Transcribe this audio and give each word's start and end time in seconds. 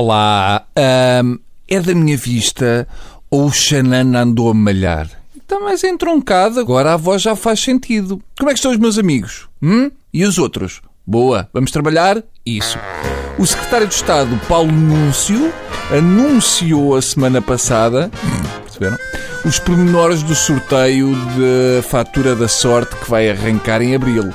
Olá, 0.00 0.64
ahm, 0.76 1.38
é 1.66 1.80
da 1.80 1.92
minha 1.92 2.16
vista 2.16 2.86
ou 3.28 3.46
o 3.46 3.50
Xanana 3.50 4.20
andou 4.20 4.48
a 4.48 4.54
malhar? 4.54 5.10
Está 5.36 5.58
mais 5.58 5.82
entroncado, 5.82 6.60
agora 6.60 6.94
a 6.94 6.96
voz 6.96 7.20
já 7.20 7.34
faz 7.34 7.58
sentido. 7.58 8.22
Como 8.38 8.48
é 8.48 8.52
que 8.52 8.60
estão 8.60 8.70
os 8.70 8.76
meus 8.76 8.96
amigos? 8.96 9.48
Hum? 9.60 9.90
E 10.14 10.24
os 10.24 10.38
outros? 10.38 10.80
Boa, 11.04 11.48
vamos 11.52 11.72
trabalhar? 11.72 12.22
Isso. 12.46 12.78
O 13.40 13.44
secretário 13.44 13.88
de 13.88 13.94
Estado, 13.94 14.40
Paulo 14.46 14.70
Núncio, 14.70 15.52
anunciou 15.90 16.94
a 16.94 17.02
semana 17.02 17.42
passada, 17.42 18.08
perceberam? 18.66 18.98
Os 19.44 19.58
pormenores 19.58 20.22
do 20.22 20.36
sorteio 20.36 21.12
de 21.34 21.82
fatura 21.88 22.36
da 22.36 22.46
sorte 22.46 22.94
que 22.94 23.10
vai 23.10 23.28
arrancar 23.28 23.82
em 23.82 23.96
abril. 23.96 24.32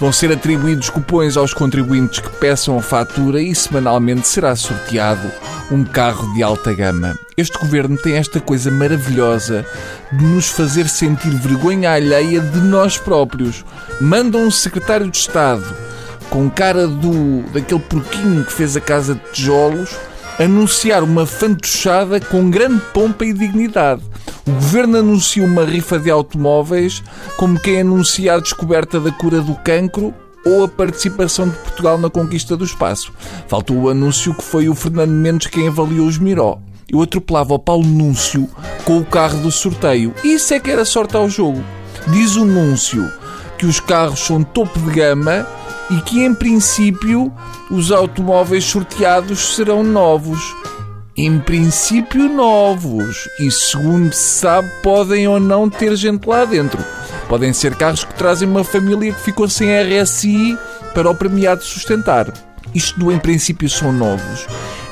Vão 0.00 0.12
ser 0.12 0.30
atribuídos 0.30 0.90
cupões 0.90 1.36
aos 1.36 1.52
contribuintes 1.52 2.20
que 2.20 2.30
peçam 2.36 2.78
a 2.78 2.82
fatura 2.82 3.42
e 3.42 3.52
semanalmente 3.52 4.28
será 4.28 4.54
sorteado 4.54 5.28
um 5.72 5.84
carro 5.84 6.32
de 6.34 6.42
alta 6.42 6.72
gama. 6.72 7.18
Este 7.36 7.58
governo 7.58 7.96
tem 7.96 8.14
esta 8.14 8.40
coisa 8.40 8.70
maravilhosa 8.70 9.66
de 10.12 10.24
nos 10.24 10.48
fazer 10.48 10.88
sentir 10.88 11.30
vergonha 11.30 11.92
alheia 11.92 12.40
de 12.40 12.60
nós 12.60 12.96
próprios. 12.96 13.64
Manda 14.00 14.38
um 14.38 14.50
secretário 14.50 15.10
de 15.10 15.16
Estado 15.16 15.64
com 16.30 16.48
cara 16.48 16.86
do 16.86 17.42
daquele 17.52 17.80
porquinho 17.80 18.44
que 18.44 18.52
fez 18.52 18.76
a 18.76 18.80
casa 18.80 19.14
de 19.14 19.20
tijolos 19.32 19.96
anunciar 20.38 21.02
uma 21.02 21.26
fantochada 21.26 22.20
com 22.20 22.48
grande 22.48 22.80
pompa 22.94 23.24
e 23.24 23.32
dignidade. 23.32 24.02
O 24.48 24.52
governo 24.52 24.96
anuncia 24.96 25.44
uma 25.44 25.62
rifa 25.62 25.98
de 25.98 26.10
automóveis 26.10 27.02
como 27.36 27.60
quem 27.60 27.82
anuncia 27.82 28.32
a 28.32 28.40
descoberta 28.40 28.98
da 28.98 29.12
cura 29.12 29.42
do 29.42 29.54
cancro 29.56 30.14
ou 30.42 30.64
a 30.64 30.68
participação 30.68 31.50
de 31.50 31.56
Portugal 31.58 31.98
na 31.98 32.08
conquista 32.08 32.56
do 32.56 32.64
espaço. 32.64 33.12
Faltou 33.46 33.76
o 33.76 33.90
anúncio 33.90 34.32
que 34.32 34.42
foi 34.42 34.66
o 34.66 34.74
Fernando 34.74 35.10
Mendes 35.10 35.48
quem 35.48 35.68
avaliou 35.68 36.06
os 36.06 36.16
Miró. 36.16 36.58
Eu 36.88 37.02
atropelava 37.02 37.52
o 37.52 37.58
Paulo 37.58 37.86
Núncio 37.86 38.48
com 38.86 38.96
o 38.96 39.04
carro 39.04 39.38
do 39.42 39.50
sorteio. 39.50 40.14
Isso 40.24 40.54
é 40.54 40.58
que 40.58 40.70
era 40.70 40.86
sorte 40.86 41.14
ao 41.14 41.28
jogo. 41.28 41.62
Diz 42.06 42.34
o 42.36 42.46
Núncio 42.46 43.06
que 43.58 43.66
os 43.66 43.80
carros 43.80 44.20
são 44.20 44.42
topo 44.42 44.80
de 44.80 44.90
gama 44.92 45.46
e 45.90 46.00
que, 46.00 46.24
em 46.24 46.34
princípio, 46.34 47.30
os 47.70 47.92
automóveis 47.92 48.64
sorteados 48.64 49.56
serão 49.56 49.82
novos 49.82 50.54
em 51.18 51.40
princípio 51.40 52.28
novos 52.28 53.28
e, 53.40 53.50
segundo 53.50 54.12
se 54.12 54.38
sabe, 54.38 54.70
podem 54.84 55.26
ou 55.26 55.40
não 55.40 55.68
ter 55.68 55.96
gente 55.96 56.24
lá 56.28 56.44
dentro. 56.44 56.78
Podem 57.28 57.52
ser 57.52 57.74
carros 57.74 58.04
que 58.04 58.14
trazem 58.14 58.48
uma 58.48 58.62
família 58.62 59.12
que 59.12 59.20
ficou 59.20 59.48
sem 59.48 59.68
RSI 59.68 60.56
para 60.94 61.10
o 61.10 61.14
premiado 61.16 61.64
sustentar. 61.64 62.32
Isto 62.72 63.00
do 63.00 63.10
em 63.10 63.18
princípio 63.18 63.68
são 63.68 63.92
novos. 63.92 64.46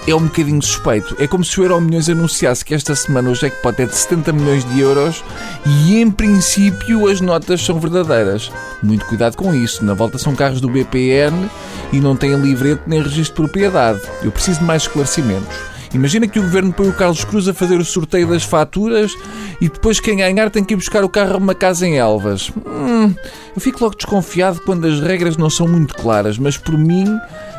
É 0.04 0.16
um 0.16 0.24
bocadinho 0.24 0.60
suspeito. 0.60 1.14
É 1.20 1.28
como 1.28 1.44
se 1.44 1.60
o 1.60 1.62
Euro 1.62 1.80
Milhões 1.80 2.08
anunciasse 2.08 2.64
que 2.64 2.74
esta 2.74 2.96
semana 2.96 3.30
o 3.30 3.34
jackpot 3.34 3.80
é 3.80 3.86
de 3.86 3.94
70 3.94 4.32
milhões 4.32 4.64
de 4.64 4.80
euros 4.80 5.22
e, 5.64 6.00
em 6.00 6.10
princípio, 6.10 7.08
as 7.08 7.20
notas 7.20 7.64
são 7.64 7.78
verdadeiras. 7.78 8.50
Muito 8.82 9.06
cuidado 9.06 9.36
com 9.36 9.54
isso. 9.54 9.84
Na 9.84 9.94
volta 9.94 10.18
são 10.18 10.34
carros 10.34 10.60
do 10.60 10.68
BPN 10.68 11.48
e 11.92 12.00
não 12.00 12.16
têm 12.16 12.34
livrete 12.34 12.82
nem 12.84 13.00
registro 13.00 13.44
de 13.44 13.50
propriedade. 13.50 14.00
Eu 14.24 14.32
preciso 14.32 14.58
de 14.58 14.64
mais 14.64 14.82
esclarecimentos. 14.82 15.75
Imagina 15.94 16.26
que 16.26 16.38
o 16.38 16.42
governo 16.42 16.72
põe 16.72 16.88
o 16.88 16.92
Carlos 16.92 17.24
Cruz 17.24 17.48
a 17.48 17.54
fazer 17.54 17.78
o 17.78 17.84
sorteio 17.84 18.28
das 18.28 18.42
faturas 18.42 19.12
e 19.60 19.68
depois 19.68 20.00
quem 20.00 20.18
ganhar 20.18 20.50
tem 20.50 20.64
que 20.64 20.74
ir 20.74 20.76
buscar 20.76 21.04
o 21.04 21.08
carro 21.08 21.34
a 21.34 21.38
uma 21.38 21.54
casa 21.54 21.86
em 21.86 21.98
Elvas. 21.98 22.50
Hum, 22.66 23.14
eu 23.54 23.60
fico 23.60 23.82
logo 23.82 23.96
desconfiado 23.96 24.60
quando 24.64 24.86
as 24.86 25.00
regras 25.00 25.36
não 25.36 25.48
são 25.48 25.66
muito 25.66 25.94
claras, 25.94 26.38
mas 26.38 26.56
por 26.56 26.76
mim, 26.76 27.06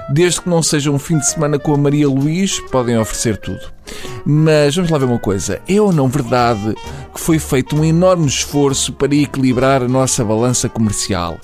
desde 0.09 0.41
que 0.41 0.49
não 0.49 0.61
seja 0.61 0.91
um 0.91 0.99
fim 0.99 1.17
de 1.17 1.27
semana 1.27 1.57
com 1.57 1.73
a 1.73 1.77
Maria 1.77 2.07
Luís, 2.07 2.59
podem 2.71 2.97
oferecer 2.97 3.37
tudo. 3.37 3.61
Mas 4.25 4.75
vamos 4.75 4.91
lá 4.91 4.97
ver 4.97 5.05
uma 5.05 5.19
coisa. 5.19 5.61
É 5.67 5.79
ou 5.79 5.93
não 5.93 6.07
verdade 6.07 6.75
que 7.13 7.19
foi 7.19 7.39
feito 7.39 7.75
um 7.75 7.83
enorme 7.83 8.27
esforço 8.27 8.93
para 8.93 9.15
equilibrar 9.15 9.81
a 9.81 9.87
nossa 9.87 10.23
balança 10.23 10.67
comercial? 10.67 11.39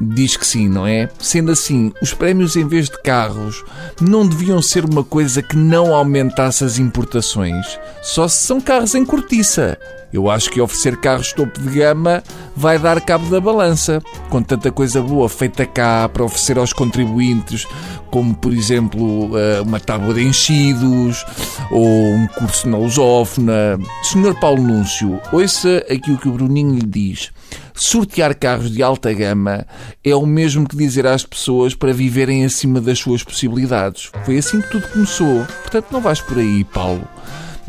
Diz 0.00 0.36
que 0.36 0.46
sim, 0.46 0.68
não 0.68 0.86
é? 0.86 1.08
Sendo 1.18 1.52
assim, 1.52 1.92
os 2.00 2.14
prémios 2.14 2.56
em 2.56 2.66
vez 2.66 2.88
de 2.88 3.00
carros 3.02 3.62
não 4.00 4.26
deviam 4.26 4.62
ser 4.62 4.84
uma 4.84 5.04
coisa 5.04 5.42
que 5.42 5.56
não 5.56 5.94
aumentasse 5.94 6.64
as 6.64 6.78
importações, 6.78 7.78
só 8.02 8.26
se 8.26 8.44
são 8.44 8.60
carros 8.60 8.94
em 8.94 9.04
cortiça. 9.04 9.78
Eu 10.12 10.28
acho 10.28 10.50
que 10.50 10.60
oferecer 10.60 10.96
carros 10.96 11.32
topo 11.32 11.60
de 11.60 11.68
gama 11.78 12.22
vai 12.60 12.78
dar 12.78 13.00
cabo 13.00 13.24
da 13.30 13.40
balança, 13.40 14.02
com 14.28 14.42
tanta 14.42 14.70
coisa 14.70 15.00
boa 15.00 15.30
feita 15.30 15.64
cá 15.64 16.06
para 16.10 16.22
oferecer 16.22 16.58
aos 16.58 16.74
contribuintes, 16.74 17.66
como 18.10 18.34
por 18.34 18.52
exemplo 18.52 19.30
eh, 19.34 19.62
uma 19.62 19.80
tábua 19.80 20.12
de 20.12 20.22
enchidos 20.22 21.24
ou 21.70 21.86
um 21.86 22.26
curso 22.26 22.68
na 22.68 22.76
lusófona. 22.76 23.78
Senhor 24.02 24.38
Paulo 24.38 24.62
Núncio, 24.62 25.18
ouça 25.32 25.78
aqui 25.90 26.12
o 26.12 26.18
que 26.18 26.28
o 26.28 26.32
Bruninho 26.32 26.74
lhe 26.74 26.86
diz. 26.86 27.30
Sortear 27.74 28.36
carros 28.36 28.70
de 28.70 28.82
alta 28.82 29.10
gama 29.14 29.66
é 30.04 30.14
o 30.14 30.26
mesmo 30.26 30.68
que 30.68 30.76
dizer 30.76 31.06
às 31.06 31.24
pessoas 31.24 31.74
para 31.74 31.94
viverem 31.94 32.44
acima 32.44 32.78
das 32.78 32.98
suas 32.98 33.24
possibilidades. 33.24 34.10
Foi 34.26 34.36
assim 34.36 34.60
que 34.60 34.70
tudo 34.70 34.86
começou. 34.88 35.46
Portanto, 35.62 35.86
não 35.90 36.02
vais 36.02 36.20
por 36.20 36.36
aí, 36.36 36.62
Paulo. 36.62 37.08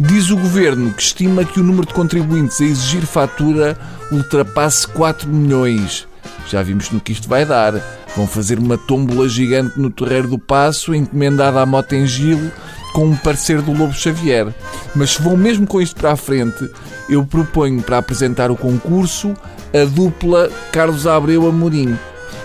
Diz 0.04 0.32
o 0.32 0.36
governo 0.36 0.92
que 0.92 1.04
estima 1.04 1.46
que 1.46 1.60
o 1.60 1.64
número 1.64 1.86
de 1.86 1.94
contribuintes 1.94 2.60
a 2.60 2.66
exigir 2.66 3.06
fatura 3.06 3.78
ultrapasse 4.12 4.88
4 4.88 5.30
milhões. 5.30 6.08
Já 6.50 6.64
vimos 6.64 6.90
no 6.90 7.00
que 7.00 7.12
isto 7.12 7.30
vai 7.30 7.46
dar. 7.46 7.74
Vão 8.16 8.26
fazer 8.26 8.58
uma 8.58 8.80
tómbola 8.80 9.30
gigante 9.30 9.80
no 9.80 9.92
Terreiro 9.92 10.28
do 10.28 10.40
Passo, 10.40 10.96
encomendada 10.96 11.62
à 11.62 11.68
Mota 11.68 11.96
em 11.96 12.08
Gilo, 12.08 12.52
com 12.94 13.06
um 13.06 13.16
parecer 13.16 13.62
do 13.62 13.74
Lobo 13.74 13.94
Xavier. 13.94 14.48
Mas 14.96 15.12
se 15.12 15.22
vão 15.22 15.38
mesmo 15.38 15.68
com 15.68 15.80
isto 15.80 15.96
para 15.96 16.14
a 16.14 16.18
frente, 16.18 16.68
eu 17.08 17.24
proponho 17.24 17.80
para 17.84 18.00
apresentar 18.00 18.50
o 18.50 18.58
concurso 18.58 19.36
a 19.72 19.86
dupla 19.86 20.50
Carlos 20.72 21.06
Abreu 21.06 21.48
Amorim 21.48 21.96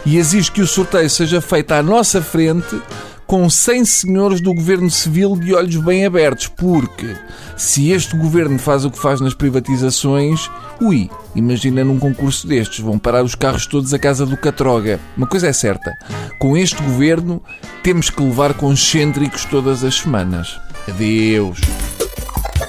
e 0.04 0.18
exijo 0.18 0.52
que 0.52 0.60
o 0.60 0.66
sorteio 0.66 1.08
seja 1.08 1.40
feito 1.40 1.72
à 1.72 1.82
nossa 1.82 2.20
frente 2.20 2.80
com 3.26 3.50
100 3.50 3.84
senhores 3.84 4.40
do 4.40 4.54
governo 4.54 4.90
civil 4.90 5.36
de 5.36 5.54
olhos 5.54 5.76
bem 5.76 6.06
abertos, 6.06 6.46
porque 6.46 7.16
se 7.56 7.90
este 7.90 8.16
governo 8.16 8.58
faz 8.58 8.84
o 8.84 8.90
que 8.90 8.98
faz 8.98 9.20
nas 9.20 9.34
privatizações, 9.34 10.48
ui, 10.80 11.10
imagina 11.34 11.84
num 11.84 11.98
concurso 11.98 12.46
destes, 12.46 12.80
vão 12.80 12.98
parar 12.98 13.24
os 13.24 13.34
carros 13.34 13.66
todos 13.66 13.92
à 13.92 13.98
casa 13.98 14.24
do 14.24 14.36
Catroga. 14.36 15.00
Uma 15.16 15.26
coisa 15.26 15.48
é 15.48 15.52
certa, 15.52 15.92
com 16.38 16.56
este 16.56 16.80
governo 16.82 17.42
temos 17.82 18.10
que 18.10 18.22
levar 18.22 18.54
concêntricos 18.54 19.44
todas 19.44 19.82
as 19.82 19.96
semanas. 19.96 20.60
Adeus. 20.88 21.58